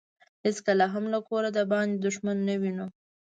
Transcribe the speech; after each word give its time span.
هیڅکله 0.45 0.85
هم 0.93 1.05
له 1.13 1.19
کوره 1.27 1.49
دباندې 1.57 2.01
دښمن 2.05 2.37
نه 2.47 2.55
وينو. 2.61 2.87